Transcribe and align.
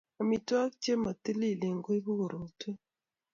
Amitwogik 0.21 0.77
chemo 0.83 1.09
tililen 1.23 1.77
koibu 1.85 2.11
korotwek 2.19 2.79